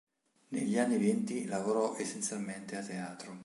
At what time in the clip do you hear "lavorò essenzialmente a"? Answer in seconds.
1.45-2.83